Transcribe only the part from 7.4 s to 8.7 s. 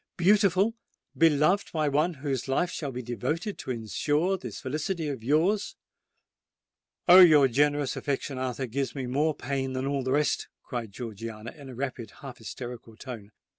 generous affection, Arthur,